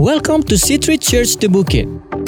[0.00, 1.84] Welcome to C3 Church The.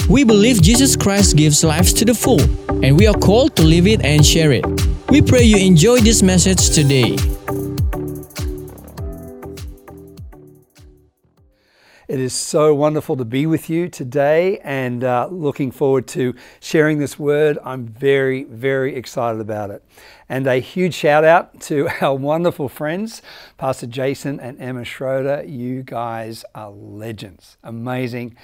[0.07, 2.43] We believe Jesus Christ gives lives to the full,
[2.85, 4.67] and we are called to live it and share it.
[5.09, 7.17] We pray you enjoy this message today.
[12.13, 16.99] It is so wonderful to be with you today and uh, looking forward to sharing
[16.99, 17.57] this word.
[17.65, 19.83] I'm very, very excited about it.
[20.29, 23.23] And a huge shout out to our wonderful friends,
[23.57, 25.43] Pastor Jason and Emma Schroeder.
[25.47, 27.57] You guys are legends.
[27.65, 28.37] Amazing.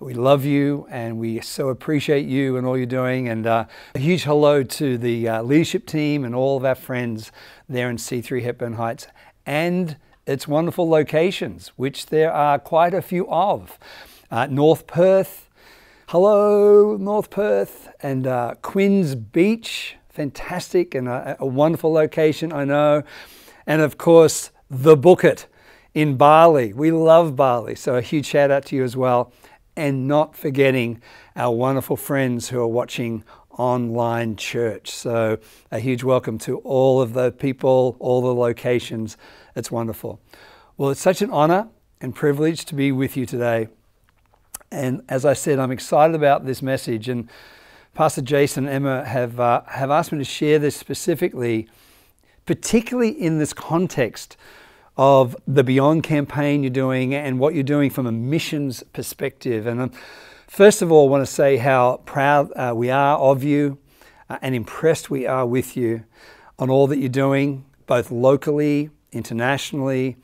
[0.00, 3.30] We love you and we so appreciate you and all you're doing.
[3.30, 7.32] And uh, a huge hello to the uh, leadership team and all of our friends
[7.70, 9.06] there in C3 Hepburn Heights
[9.46, 9.96] and
[10.26, 13.78] its wonderful locations, which there are quite a few of.
[14.30, 15.48] Uh, North Perth,
[16.08, 23.02] hello, North Perth, and uh, Quinns Beach, fantastic and a, a, wonderful location, I know.
[23.66, 25.46] And of course, The Bukit
[25.92, 26.72] in Bali.
[26.72, 29.32] We love Bali, so a huge shout out to you as well.
[29.76, 31.02] And not forgetting
[31.34, 33.24] our wonderful friends who are watching
[33.58, 34.90] online church.
[34.90, 35.38] So,
[35.70, 39.16] a huge welcome to all of the people, all the locations
[39.56, 40.20] it's wonderful.
[40.76, 41.68] Well, it's such an honor
[42.00, 43.68] and privilege to be with you today.
[44.72, 47.08] And as I said, I'm excited about this message.
[47.08, 47.28] And
[47.94, 51.68] Pastor Jason and Emma have, uh, have asked me to share this specifically,
[52.46, 54.36] particularly in this context
[54.96, 59.66] of the Beyond campaign you're doing and what you're doing from a missions perspective.
[59.68, 59.92] And um,
[60.54, 63.76] first of all, I want to say how proud uh, we are of you
[64.30, 66.04] uh, and impressed we are with you
[66.60, 70.16] on all that you're doing, both locally internationally,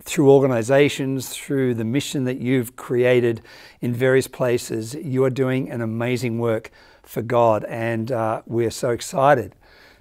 [0.00, 3.42] through organizations, through the mission that you've created
[3.80, 4.94] in various places.
[4.94, 6.70] You are doing an amazing work
[7.02, 9.56] for God, and uh, we're so excited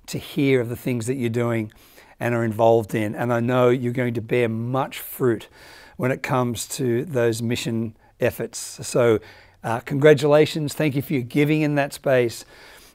[0.05, 1.71] to hear of the things that you're doing
[2.19, 3.16] and are involved in.
[3.16, 5.47] And I know you're going to bear much fruit
[5.97, 8.59] when it comes to those mission efforts.
[8.88, 9.19] So,
[9.64, 10.73] uh, congratulations.
[10.73, 12.45] Thank you for your giving in that space.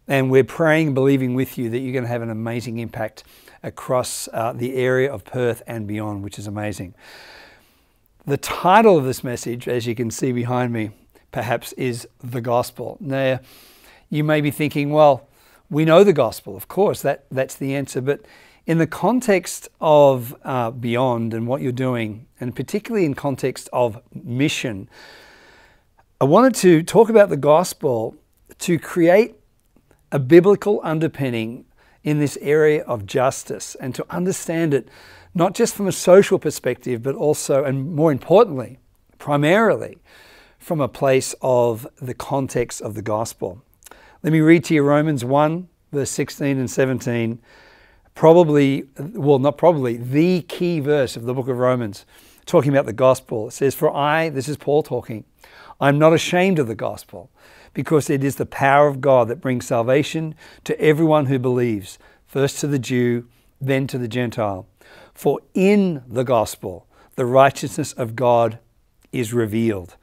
[0.06, 3.24] And we're praying believing with you that you're going to have an amazing impact
[3.62, 6.94] across uh, the area of Perth and beyond, which is amazing.
[8.26, 10.90] The title of this message, as you can see behind me,
[11.32, 12.96] perhaps is the gospel.
[13.00, 13.40] Now,
[14.10, 15.28] you may be thinking, well,
[15.70, 18.00] we know the gospel, of course, that, that's the answer.
[18.00, 18.22] But
[18.66, 24.00] in the context of uh, beyond and what you're doing, and particularly in context of
[24.14, 24.88] mission,
[26.20, 28.16] I wanted to talk about the gospel
[28.58, 29.36] to create
[30.10, 31.64] a biblical underpinning
[32.02, 34.88] in this area of justice and to understand it
[35.32, 38.80] not just from a social perspective, but also, and more importantly,
[39.18, 39.98] primarily
[40.58, 43.62] from a place of the context of the gospel.
[44.24, 47.38] Let me read to you Romans 1, verse 16 and 17.
[48.16, 52.04] Probably, well, not probably, the key verse of the book of Romans,
[52.48, 53.48] talking about the gospel.
[53.48, 55.24] It says, For I, this is Paul talking,
[55.80, 57.30] I'm not ashamed of the gospel
[57.74, 62.58] because it is the power of God that brings salvation to everyone who believes, first
[62.60, 63.28] to the Jew,
[63.60, 64.66] then to the Gentile.
[65.14, 68.58] For in the gospel, the righteousness of God
[69.12, 69.96] is revealed,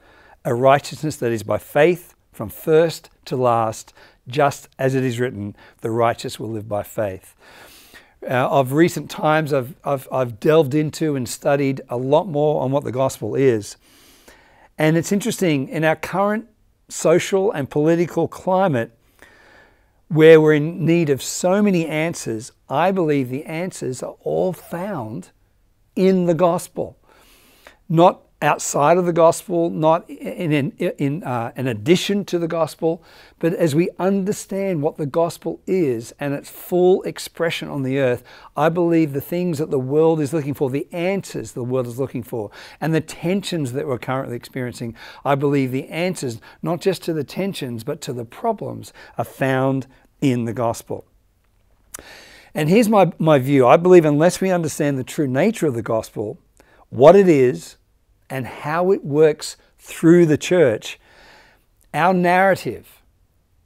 [0.44, 3.92] a righteousness that is by faith from first to last,
[4.28, 7.34] just as it is written, the righteous will live by faith.
[8.28, 12.72] Uh, of recent times, I've, I've, I've delved into and studied a lot more on
[12.72, 13.76] what the gospel is.
[14.76, 16.48] And it's interesting, in our current
[16.88, 18.90] social and political climate
[20.08, 25.30] where we're in need of so many answers, I believe the answers are all found
[25.94, 26.98] in the gospel.
[27.88, 33.02] Not outside of the gospel, not in, in, in uh, an addition to the gospel,
[33.38, 38.22] but as we understand what the gospel is and its full expression on the earth,
[38.54, 41.98] I believe the things that the world is looking for, the answers the world is
[41.98, 44.94] looking for, and the tensions that we're currently experiencing,
[45.24, 49.86] I believe the answers, not just to the tensions, but to the problems, are found
[50.20, 51.06] in the gospel.
[52.54, 55.82] And here's my, my view I believe unless we understand the true nature of the
[55.82, 56.38] gospel,
[56.90, 57.76] what it is,
[58.28, 60.98] and how it works through the church,
[61.94, 63.02] our narrative,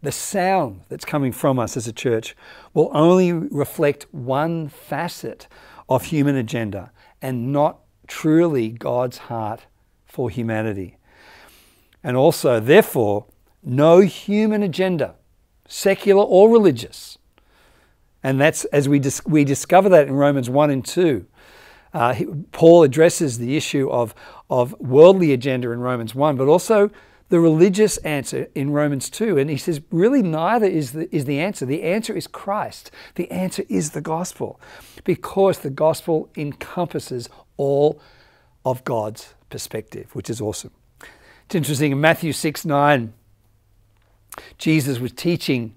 [0.02, 2.36] the sound that's coming from us as a church,
[2.74, 5.46] will only reflect one facet
[5.88, 6.90] of human agenda
[7.20, 9.66] and not truly God's heart
[10.06, 10.96] for humanity.
[12.02, 13.26] And also, therefore,
[13.62, 15.14] no human agenda,
[15.68, 17.18] secular or religious.
[18.22, 21.26] And that's as we, dis- we discover that in Romans 1 and 2.
[21.92, 24.14] Uh, he, Paul addresses the issue of,
[24.48, 26.90] of worldly agenda in Romans 1, but also
[27.28, 29.38] the religious answer in Romans 2.
[29.38, 31.64] And he says, really, neither is the, is the answer.
[31.64, 32.90] The answer is Christ.
[33.14, 34.60] The answer is the gospel,
[35.04, 38.00] because the gospel encompasses all
[38.64, 40.72] of God's perspective, which is awesome.
[41.46, 43.12] It's interesting in Matthew 6 9,
[44.58, 45.74] Jesus was teaching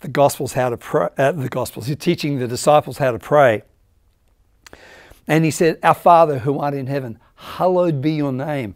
[0.00, 3.62] the Gospels how to pray, uh, the Gospels, he's teaching the disciples how to pray.
[5.26, 8.74] And he said, Our Father who art in heaven, hallowed be your name.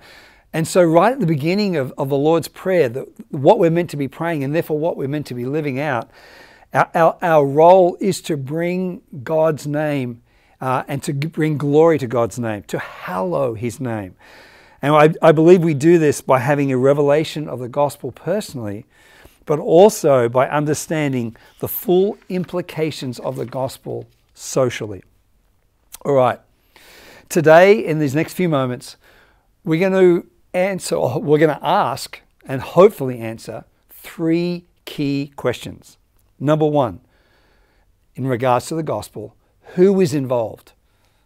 [0.52, 3.90] And so, right at the beginning of, of the Lord's Prayer, the, what we're meant
[3.90, 6.08] to be praying and therefore what we're meant to be living out,
[6.72, 10.22] our, our, our role is to bring God's name
[10.60, 14.14] uh, and to bring glory to God's name, to hallow his name.
[14.80, 18.86] And I, I believe we do this by having a revelation of the gospel personally,
[19.46, 25.02] but also by understanding the full implications of the gospel socially.
[26.04, 26.38] All right.
[27.30, 28.98] Today, in these next few moments,
[29.64, 35.96] we're going to answer, or we're going to ask and hopefully answer three key questions.
[36.38, 37.00] Number one,
[38.16, 39.34] in regards to the gospel,
[39.76, 40.72] who is involved?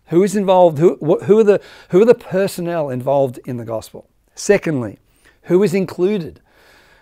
[0.07, 0.79] Who is involved?
[0.79, 4.09] Who, who, are the, who are the personnel involved in the gospel?
[4.37, 5.01] Secondly,
[5.43, 6.41] who is included?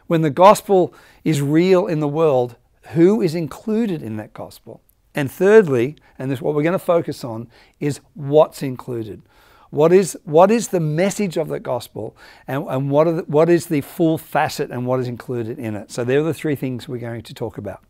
[0.06, 0.94] When the gospel
[1.24, 2.56] is real in the world,
[2.94, 4.80] who is included in that gospel?
[5.16, 7.48] And thirdly, and this is what we're going to focus on,
[7.80, 9.22] is what's included.
[9.70, 12.16] What is, what is the message of the gospel
[12.46, 15.90] and, and what, the, what is the full facet and what is included in it?
[15.90, 17.82] So, there are the three things we're going to talk about.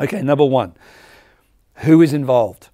[0.00, 0.74] Okay, number one,
[1.76, 2.70] who is involved?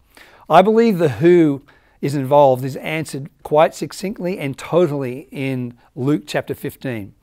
[0.49, 1.63] I believe the who
[2.01, 7.15] is involved is answered quite succinctly and totally in Luke chapter 15.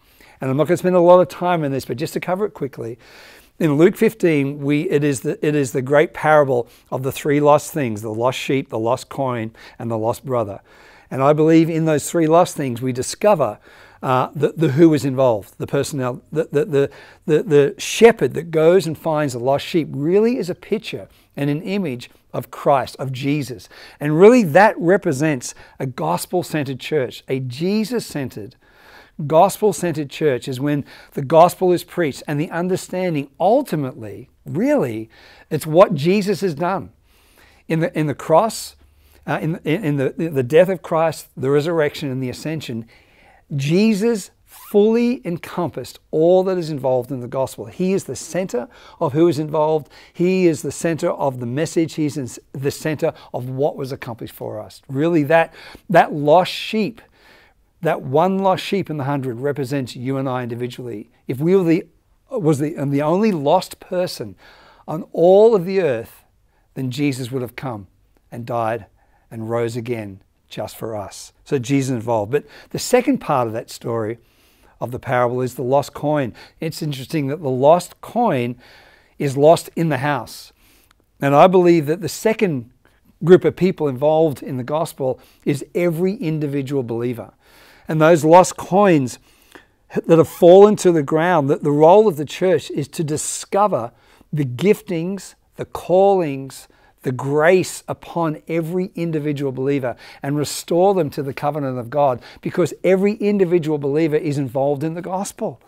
[0.41, 2.19] And I'm not going to spend a lot of time on this, but just to
[2.19, 2.97] cover it quickly,
[3.61, 7.39] in Luke 15, we, it, is the, it is the great parable of the three
[7.39, 10.61] lost things the lost sheep, the lost coin, and the lost brother.
[11.11, 13.59] And I believe in those three lost things, we discover
[14.01, 16.89] uh, the, the who is involved, the personnel, the, the,
[17.27, 21.47] the, the shepherd that goes and finds the lost sheep really is a picture and
[21.47, 23.69] an image of Christ, of Jesus.
[23.99, 28.55] And really, that represents a gospel centered church, a Jesus centered
[29.27, 35.09] gospel centered church is when the gospel is preached and the understanding ultimately, really,
[35.49, 36.91] it's what Jesus has done.
[37.67, 38.75] In the, in the cross,
[39.27, 42.87] uh, in, in the, the death of Christ, the resurrection, and the ascension,
[43.55, 47.65] Jesus fully encompassed all that is involved in the gospel.
[47.65, 48.67] He is the center
[48.99, 49.89] of who is involved.
[50.11, 51.93] He is the center of the message.
[51.93, 54.81] He's the center of what was accomplished for us.
[54.89, 55.53] Really, that,
[55.89, 57.01] that lost sheep
[57.81, 61.09] that one lost sheep in the hundred represents you and I individually.
[61.27, 61.87] If we were the
[62.29, 64.35] was the, and the only lost person
[64.87, 66.23] on all of the earth,
[66.75, 67.87] then Jesus would have come
[68.31, 68.85] and died
[69.29, 71.33] and rose again just for us.
[71.43, 72.31] So Jesus involved.
[72.31, 74.17] But the second part of that story
[74.79, 76.33] of the parable is the lost coin.
[76.59, 78.55] It's interesting that the lost coin
[79.19, 80.51] is lost in the house.
[81.19, 82.71] And I believe that the second
[83.23, 87.33] group of people involved in the gospel is every individual believer
[87.91, 89.19] and those lost coins
[89.93, 93.91] that have fallen to the ground, that the role of the church is to discover
[94.31, 96.69] the giftings, the callings,
[97.01, 102.73] the grace upon every individual believer and restore them to the covenant of God because
[102.81, 105.61] every individual believer is involved in the gospel.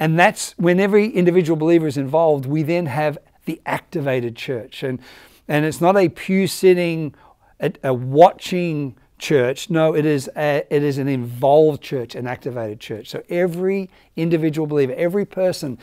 [0.00, 4.82] And that's when every individual believer is involved, we then have the activated church.
[4.82, 5.00] And,
[5.46, 7.14] and it's not a pew sitting,
[7.60, 9.70] a, a watching church.
[9.70, 13.08] No, it is, a, it is an involved church, an activated church.
[13.08, 15.78] So every individual believer, every person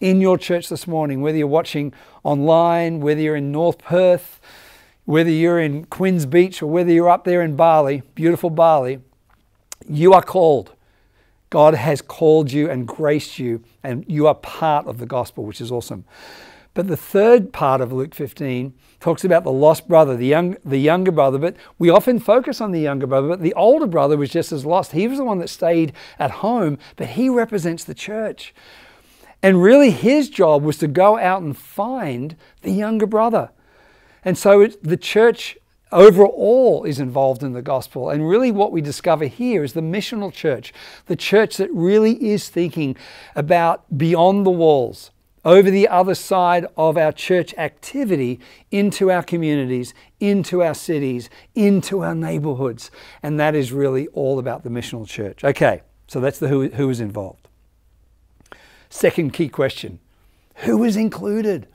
[0.00, 1.92] in your church this morning, whether you're watching
[2.24, 4.40] online, whether you're in North Perth,
[5.04, 9.00] whether you're in Quinns Beach, or whether you're up there in Bali, beautiful Bali,
[9.88, 10.72] you are called.
[11.50, 15.60] God has called you and graced you, and you are part of the gospel, which
[15.60, 16.04] is awesome.
[16.74, 20.78] But the third part of Luke 15 talks about the lost brother, the, young, the
[20.78, 24.30] younger brother, but we often focus on the younger brother, but the older brother was
[24.30, 24.92] just as lost.
[24.92, 28.54] He was the one that stayed at home, but he represents the church.
[29.42, 33.50] And really, his job was to go out and find the younger brother.
[34.24, 35.58] And so it, the church
[35.90, 38.08] overall is involved in the gospel.
[38.08, 40.72] And really, what we discover here is the missional church,
[41.06, 42.96] the church that really is thinking
[43.34, 45.10] about beyond the walls,
[45.44, 48.38] over the other side of our church activity
[48.70, 52.90] into our communities, into our cities, into our neighborhoods.
[53.22, 55.42] And that is really all about the missional church.
[55.42, 57.48] Okay, so that's the who, who is involved.
[58.88, 59.98] Second key question
[60.56, 61.66] Who is included?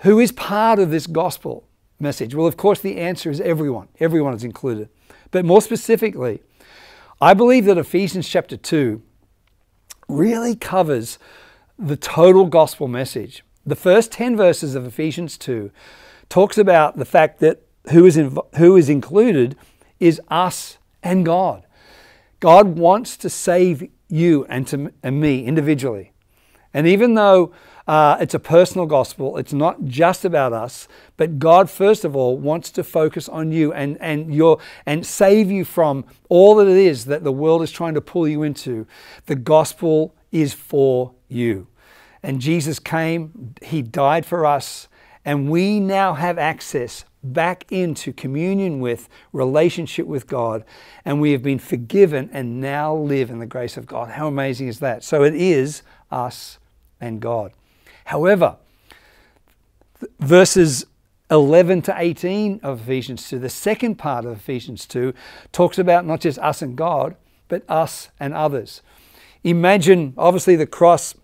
[0.00, 1.64] Who is part of this gospel
[2.00, 2.34] message?
[2.34, 3.88] Well, of course, the answer is everyone.
[4.00, 4.88] Everyone is included.
[5.30, 6.42] But more specifically,
[7.20, 9.00] I believe that Ephesians chapter 2
[10.08, 11.18] really covers
[11.78, 13.44] the total gospel message.
[13.64, 15.70] The first 10 verses of Ephesians 2
[16.28, 19.56] talks about the fact that who is, in, who is included
[20.00, 21.64] is us and God.
[22.40, 26.12] God wants to save you and, to, and me individually.
[26.74, 27.52] And even though
[27.86, 32.36] uh, it's a personal gospel, it's not just about us, but God, first of all,
[32.36, 36.76] wants to focus on you and, and, your, and save you from all that it
[36.76, 38.86] is that the world is trying to pull you into.
[39.26, 41.66] The gospel is for you.
[42.22, 44.88] And Jesus came, He died for us,
[45.24, 50.64] and we now have access back into communion with, relationship with God,
[51.04, 54.10] and we have been forgiven and now live in the grace of God.
[54.10, 55.04] How amazing is that?
[55.04, 56.58] So it is us
[57.00, 57.52] and God.
[58.06, 58.56] However,
[60.18, 60.86] verses
[61.30, 65.14] 11 to 18 of Ephesians 2, the second part of Ephesians 2,
[65.52, 67.16] talks about not just us and God,
[67.48, 68.82] but us and others.
[69.44, 71.14] Imagine, obviously, the cross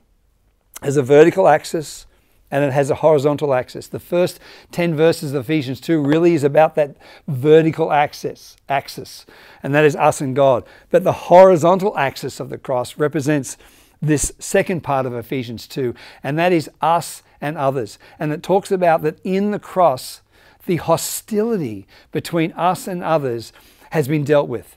[0.83, 2.07] has a vertical axis
[2.51, 3.89] and it has a horizontal axis.
[3.89, 4.41] The first
[4.73, 9.27] 10 verses of Ephesians 2 really is about that vertical axis, axis,
[9.63, 10.65] and that is us and God.
[10.91, 13.59] But the horizontal axis of the cross represents
[14.01, 17.99] this second part of Ephesians 2, and that is us and others.
[18.19, 20.23] And it talks about that in the cross,
[20.67, 23.53] the hostility between us and others
[23.91, 24.77] has been dealt with.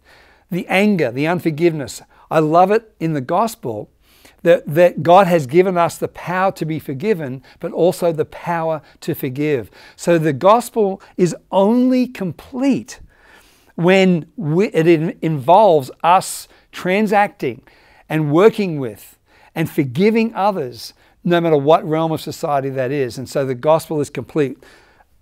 [0.49, 2.01] The anger, the unforgiveness.
[2.29, 3.89] I love it in the gospel
[4.43, 8.81] that, that God has given us the power to be forgiven, but also the power
[9.01, 9.69] to forgive.
[9.95, 12.99] So the gospel is only complete
[13.75, 17.61] when we, it involves us transacting
[18.09, 19.17] and working with
[19.55, 20.93] and forgiving others,
[21.23, 23.17] no matter what realm of society that is.
[23.17, 24.57] And so the gospel is complete.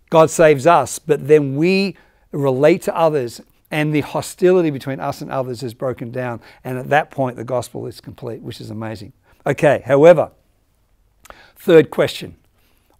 [0.09, 1.97] God saves us, but then we
[2.31, 6.41] relate to others and the hostility between us and others is broken down.
[6.63, 9.13] And at that point, the gospel is complete, which is amazing.
[9.45, 10.31] Okay, however,
[11.55, 12.35] third question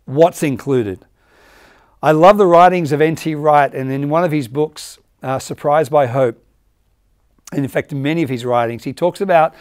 [0.06, 1.06] what's included?
[2.02, 3.36] I love the writings of N.T.
[3.36, 6.42] Wright, and in one of his books, uh, Surprised by Hope,
[7.52, 9.54] and in fact, in many of his writings, he talks about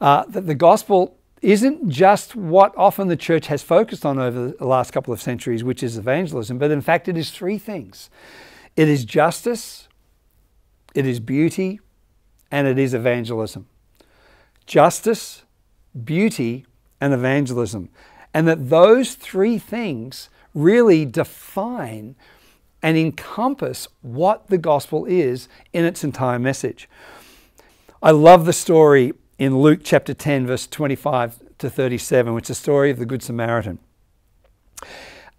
[0.00, 4.66] uh, that the gospel isn't just what often the church has focused on over the
[4.66, 8.10] last couple of centuries, which is evangelism, but in fact, it is three things
[8.74, 9.88] it is justice,
[10.94, 11.80] it is beauty,
[12.50, 13.66] and it is evangelism.
[14.66, 15.42] Justice,
[16.04, 16.66] beauty,
[17.00, 17.88] and evangelism.
[18.34, 22.14] And that those three things really define
[22.82, 26.88] and encompass what the gospel is in its entire message.
[28.02, 32.54] I love the story in Luke chapter 10, verse 25 to 37, which is the
[32.54, 33.78] story of the Good Samaritan.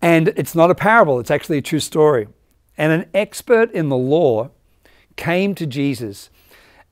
[0.02, 2.28] And it's not a parable, it's actually a true story.
[2.78, 4.52] And an expert in the law
[5.16, 6.30] came to Jesus.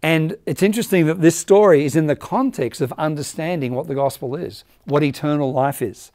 [0.04, 4.36] And it's interesting that this story is in the context of understanding what the gospel
[4.36, 6.12] is, what eternal life is.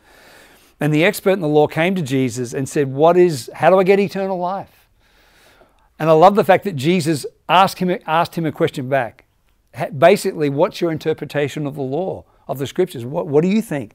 [0.80, 3.78] And the expert in the law came to Jesus and said, What is, how do
[3.78, 4.88] I get eternal life?
[5.98, 9.24] And I love the fact that Jesus asked him, asked him a question back.
[9.96, 13.04] Basically, what's your interpretation of the law, of the scriptures?
[13.04, 13.94] What, what do you think?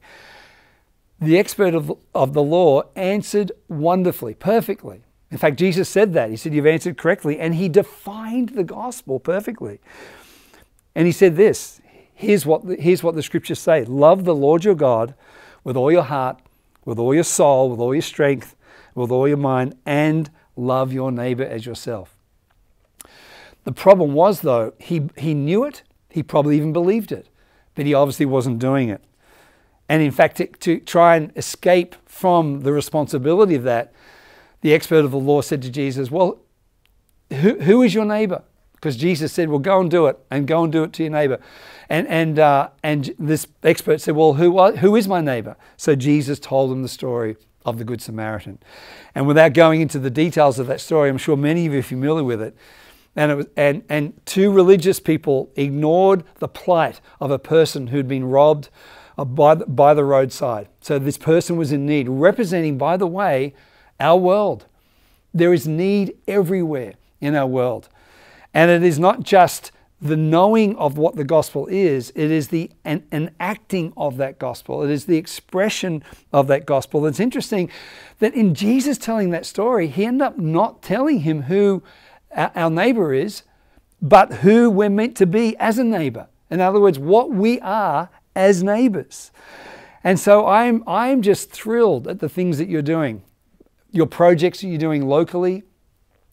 [1.20, 5.02] The expert of, of the law answered wonderfully, perfectly.
[5.32, 6.30] In fact, Jesus said that.
[6.30, 7.40] He said, You've answered correctly.
[7.40, 9.80] And he defined the gospel perfectly.
[10.94, 11.80] And he said this
[12.14, 15.14] here's what the, here's what the scriptures say Love the Lord your God
[15.64, 16.40] with all your heart,
[16.84, 18.54] with all your soul, with all your strength,
[18.94, 22.14] with all your mind, and love your neighbor as yourself.
[23.64, 27.28] The problem was, though, he, he knew it, he probably even believed it,
[27.74, 29.02] but he obviously wasn't doing it.
[29.88, 33.92] And in fact, to, to try and escape from the responsibility of that,
[34.62, 36.40] the expert of the law said to Jesus, Well,
[37.30, 38.42] who, who is your neighbor?
[38.72, 41.12] Because Jesus said, Well, go and do it, and go and do it to your
[41.12, 41.38] neighbor.
[41.88, 45.56] And, and, uh, and this expert said, Well, who, who is my neighbor?
[45.76, 48.58] So Jesus told him the story of the Good Samaritan.
[49.14, 51.84] And without going into the details of that story, I'm sure many of you are
[51.84, 52.56] familiar with it.
[53.14, 58.08] And, it was, and, and two religious people ignored the plight of a person who'd
[58.08, 58.70] been robbed
[59.18, 60.68] uh, by the, by the roadside.
[60.80, 63.54] So this person was in need, representing, by the way,
[63.98, 64.66] our world.
[65.34, 67.88] There is need everywhere in our world.
[68.52, 69.72] And it is not just
[70.02, 74.82] the knowing of what the gospel is, it is the an, enacting of that gospel.
[74.82, 77.06] It is the expression of that gospel.
[77.06, 77.70] It's interesting
[78.18, 81.84] that in Jesus telling that story, he ended up not telling him who
[82.34, 83.44] our neighbor is,
[84.00, 86.26] but who we're meant to be as a neighbor.
[86.50, 89.30] In other words, what we are as neighbors.
[90.02, 93.22] And so I'm, I'm just thrilled at the things that you're doing
[93.92, 95.62] your projects that you're doing locally,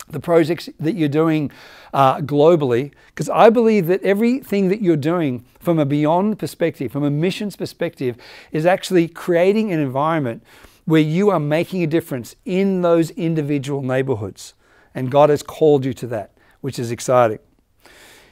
[0.09, 1.51] the projects that you're doing
[1.93, 7.03] uh, globally, because I believe that everything that you're doing from a beyond perspective, from
[7.03, 8.17] a missions perspective,
[8.51, 10.43] is actually creating an environment
[10.85, 14.55] where you are making a difference in those individual neighborhoods.
[14.95, 17.39] And God has called you to that, which is exciting.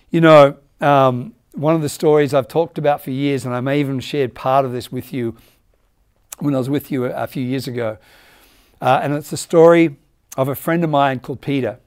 [0.10, 3.80] You know, um, one of the stories I've talked about for years, and I may
[3.80, 5.36] even shared part of this with you
[6.40, 7.98] when I was with you a, a few years ago.
[8.82, 9.98] Uh, and it's the story
[10.36, 11.80] of a friend of mine called Peter.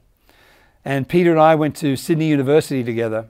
[0.83, 3.27] And Peter and I went to Sydney University together.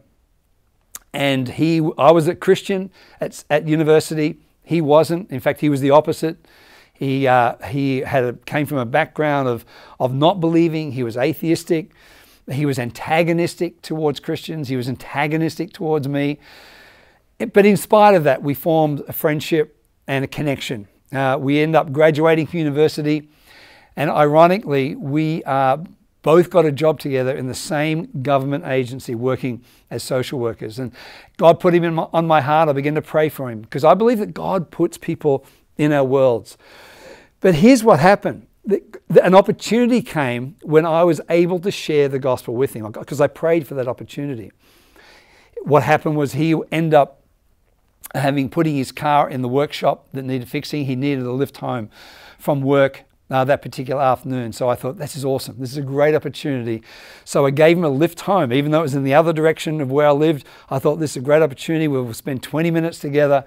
[1.13, 2.89] And he, I was a Christian
[3.19, 4.39] at, at university.
[4.63, 5.29] He wasn't.
[5.29, 6.37] In fact, he was the opposite.
[6.93, 9.65] He, uh, he had a, came from a background of,
[9.99, 10.93] of not believing.
[10.93, 11.91] He was atheistic.
[12.49, 14.69] He was antagonistic towards Christians.
[14.69, 16.39] He was antagonistic towards me.
[17.53, 19.77] But in spite of that, we formed a friendship
[20.07, 20.87] and a connection.
[21.11, 23.29] Uh, we end up graduating from university.
[23.95, 25.77] And ironically, we uh,
[26.21, 30.79] both got a job together in the same government agency working as social workers.
[30.79, 30.91] And
[31.37, 32.69] God put him my, on my heart.
[32.69, 35.45] I began to pray for him because I believe that God puts people
[35.77, 36.57] in our worlds.
[37.39, 38.47] But here's what happened
[39.23, 43.25] an opportunity came when I was able to share the gospel with him because I
[43.25, 44.51] prayed for that opportunity.
[45.63, 47.23] What happened was he ended up
[48.13, 50.85] having putting his car in the workshop that needed fixing.
[50.85, 51.89] He needed a lift home
[52.37, 54.51] from work uh, that particular afternoon.
[54.51, 55.55] So I thought, this is awesome.
[55.57, 56.83] This is a great opportunity.
[57.23, 59.79] So I gave him a lift home, even though it was in the other direction
[59.79, 60.45] of where I lived.
[60.69, 61.87] I thought this is a great opportunity.
[61.87, 63.45] We'll spend 20 minutes together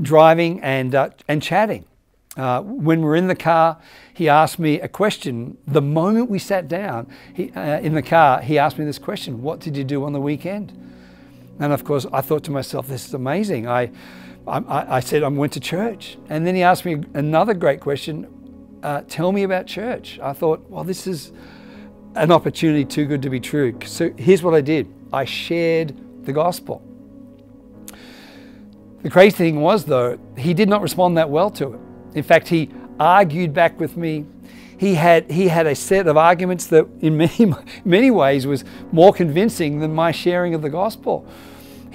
[0.00, 1.84] driving and, uh, and chatting.
[2.36, 3.78] Uh, when we're in the car,
[4.14, 5.58] he asked me a question.
[5.66, 9.42] The moment we sat down he, uh, in the car, he asked me this question
[9.42, 10.72] What did you do on the weekend?
[11.58, 13.66] And of course, I thought to myself, This is amazing.
[13.66, 13.90] I,
[14.46, 16.16] I, I said, I went to church.
[16.28, 18.28] And then he asked me another great question
[18.82, 20.18] uh, tell me about church.
[20.22, 21.32] I thought, well, this is
[22.14, 23.78] an opportunity too good to be true.
[23.84, 25.94] So here's what I did I shared
[26.24, 26.82] the gospel.
[29.02, 31.80] The crazy thing was, though, he did not respond that well to it.
[32.14, 32.68] In fact, he
[32.98, 34.26] argued back with me.
[34.76, 37.54] He had, he had a set of arguments that, in many,
[37.84, 41.26] many ways, was more convincing than my sharing of the gospel.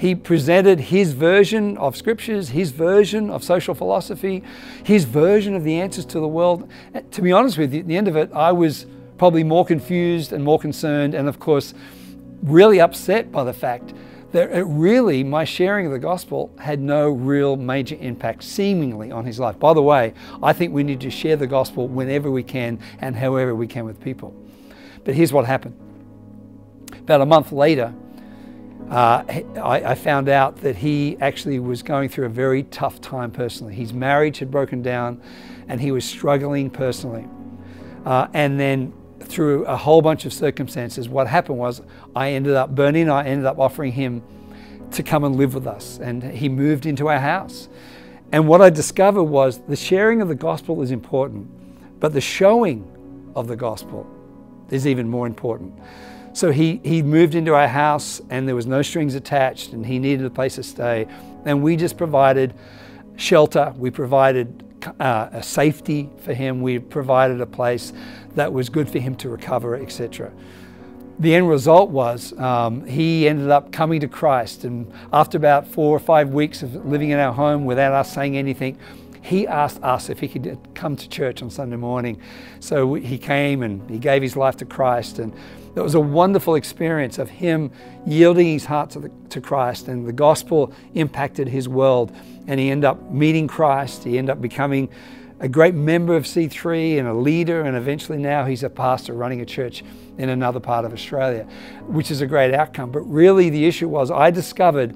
[0.04, 4.42] He presented his version of scriptures, his version of social philosophy,
[4.82, 6.70] his version of the answers to the world.
[6.94, 8.84] Uh, to be honest with you, at the end of it, I was
[9.16, 11.72] probably more confused and more concerned, and of course,
[12.42, 13.94] really upset by the fact
[14.32, 19.24] that it really, my sharing of the gospel had no real major impact, seemingly, on
[19.24, 19.58] his life.
[19.58, 23.16] By the way, I think we need to share the gospel whenever we can and
[23.16, 24.36] however we can with people.
[25.02, 25.80] But here's what happened.
[26.92, 27.94] About a month later,
[28.90, 29.24] uh,
[29.56, 33.74] I, I, found out that he actually was going through a very tough time personally.
[33.74, 35.22] His marriage had broken down
[35.68, 37.26] and he was struggling personally.
[38.04, 41.80] Uh, and then through a whole bunch of circumstances, what happened was
[42.14, 44.22] I ended up, Bernie and I ended up offering him
[44.92, 45.98] to come and live with us.
[45.98, 47.68] And he moved into our house.
[48.32, 52.90] And what I discovered was the sharing of the gospel is important, but the showing
[53.34, 54.06] of the gospel
[54.70, 55.78] is even more important.
[56.34, 60.00] So he, he moved into our house and there was no strings attached and he
[60.00, 61.06] needed a place to stay.
[61.44, 62.54] And we just provided
[63.16, 64.64] shelter, we provided
[64.98, 67.92] uh, a safety for him, we provided a place
[68.34, 70.32] that was good for him to recover, etc.
[71.20, 74.64] The end result was um, he ended up coming to Christ.
[74.64, 78.36] And after about four or five weeks of living in our home without us saying
[78.36, 78.76] anything,
[79.24, 82.20] he asked us if he could come to church on Sunday morning.
[82.60, 85.18] So he came and he gave his life to Christ.
[85.18, 85.32] And
[85.74, 87.70] it was a wonderful experience of him
[88.06, 92.14] yielding his heart to, the, to Christ, and the gospel impacted his world.
[92.46, 94.04] And he ended up meeting Christ.
[94.04, 94.90] He ended up becoming
[95.40, 99.40] a great member of C3 and a leader, and eventually now he's a pastor running
[99.40, 99.82] a church
[100.18, 101.48] in another part of Australia,
[101.86, 102.92] which is a great outcome.
[102.92, 104.94] But really, the issue was I discovered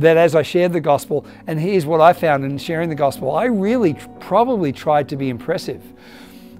[0.00, 3.32] that as I shared the gospel, and here's what I found in sharing the gospel,
[3.34, 5.82] I really probably tried to be impressive.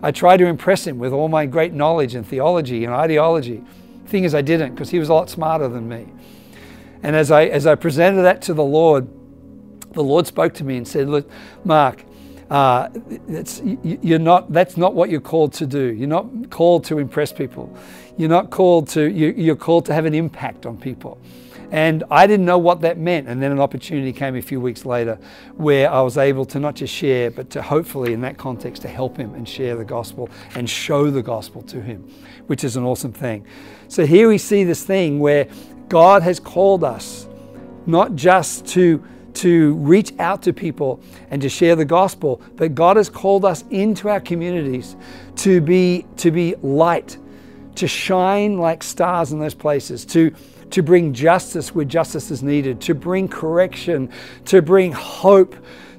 [0.03, 3.63] I tried to impress him with all my great knowledge and theology and ideology.
[4.07, 6.09] Thing is, I didn't because he was a lot smarter than me.
[7.03, 9.09] And as I, as I presented that to the Lord,
[9.93, 11.31] the Lord spoke to me and said, Look,
[11.65, 12.05] Mark,
[12.51, 12.89] uh,
[13.83, 15.93] you're not, that's not what you're called to do.
[15.93, 17.75] You're not called to impress people.
[18.17, 21.19] You're not called to, you're called to have an impact on people.
[21.71, 23.29] And I didn't know what that meant.
[23.29, 25.19] And then an opportunity came a few weeks later
[25.57, 28.89] where I was able to not just share, but to hopefully, in that context, to
[28.89, 32.09] help him and share the gospel and show the gospel to him,
[32.47, 33.47] which is an awesome thing.
[33.89, 35.49] So here we see this thing where
[35.89, 37.29] God has called us
[37.87, 42.97] not just to to reach out to people and to share the gospel, but God
[42.97, 44.97] has called us into our communities
[45.37, 47.17] to be to be light,
[47.77, 50.35] to shine like stars in those places, to
[50.71, 54.11] to bring justice where justice is needed, to bring correction,
[54.47, 55.55] to bring hope,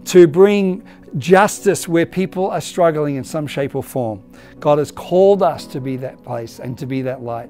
[0.05, 0.85] to bring
[1.17, 4.23] justice where people are struggling in some shape or form.
[4.59, 7.49] God has called us to be that place and to be that light.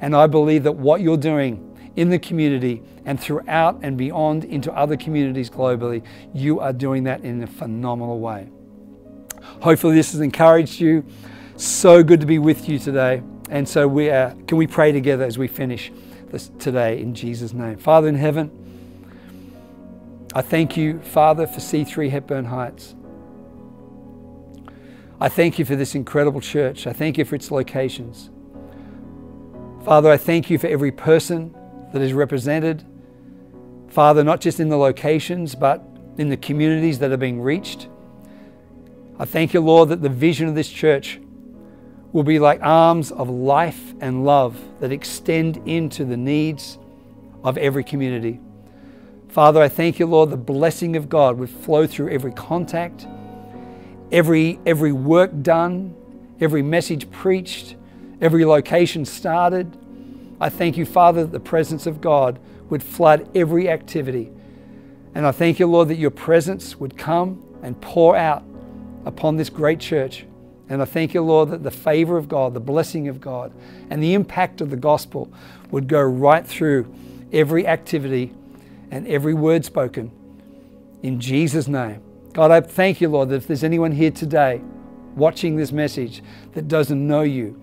[0.00, 1.64] And I believe that what you're doing
[1.96, 6.04] in the community and throughout and beyond into other communities globally.
[6.32, 8.48] You are doing that in a phenomenal way.
[9.62, 11.04] Hopefully, this has encouraged you.
[11.56, 13.22] So good to be with you today.
[13.50, 15.90] And so, we are, can we pray together as we finish
[16.30, 17.78] this today in Jesus' name?
[17.78, 18.50] Father in heaven,
[20.34, 22.94] I thank you, Father, for C3 Hepburn Heights.
[25.20, 26.86] I thank you for this incredible church.
[26.86, 28.30] I thank you for its locations.
[29.84, 31.54] Father, I thank you for every person
[31.92, 32.84] that is represented.
[33.88, 35.82] Father, not just in the locations, but
[36.18, 37.88] in the communities that are being reached.
[39.18, 41.20] I thank you, Lord, that the vision of this church
[42.12, 46.78] will be like arms of life and love that extend into the needs
[47.44, 48.40] of every community.
[49.28, 53.06] Father, I thank you, Lord, the blessing of God would flow through every contact,
[54.10, 55.94] every, every work done,
[56.40, 57.76] every message preached,
[58.20, 59.76] every location started.
[60.40, 62.38] I thank you, Father, that the presence of God
[62.70, 64.30] would flood every activity.
[65.14, 68.44] And I thank you, Lord, that your presence would come and pour out
[69.04, 70.24] upon this great church.
[70.68, 73.52] And I thank you, Lord, that the favor of God, the blessing of God,
[73.88, 75.32] and the impact of the gospel
[75.70, 76.92] would go right through
[77.32, 78.32] every activity
[78.90, 80.10] and every word spoken.
[81.02, 82.02] In Jesus' name.
[82.32, 84.60] God, I thank you, Lord, that if there's anyone here today
[85.16, 87.60] watching this message that doesn't know you,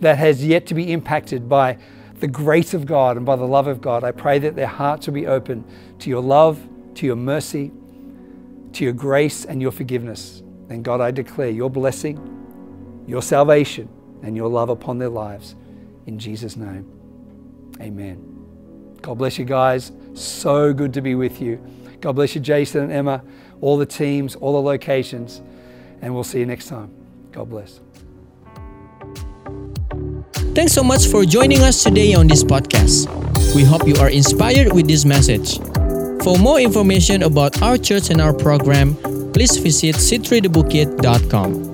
[0.00, 1.78] that has yet to be impacted by
[2.20, 5.06] the grace of God and by the love of God, I pray that their hearts
[5.06, 5.64] will be open
[5.98, 6.60] to your love,
[6.94, 7.70] to your mercy,
[8.72, 10.42] to your grace, and your forgiveness.
[10.70, 13.88] And God, I declare your blessing, your salvation,
[14.22, 15.56] and your love upon their lives.
[16.06, 16.90] In Jesus' name,
[17.80, 18.96] amen.
[19.02, 19.92] God bless you guys.
[20.14, 21.60] So good to be with you.
[22.00, 23.22] God bless you, Jason and Emma,
[23.60, 25.42] all the teams, all the locations.
[26.00, 26.94] And we'll see you next time.
[27.32, 27.80] God bless.
[30.54, 33.08] Thanks so much for joining us today on this podcast.
[33.54, 35.58] We hope you are inspired with this message.
[36.22, 38.96] For more information about our church and our program,
[39.32, 41.69] please visit c3thebukit.com.